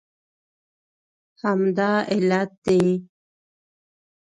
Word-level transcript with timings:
همدا 1.41 1.91
علت 2.13 2.49
دی 2.63 2.81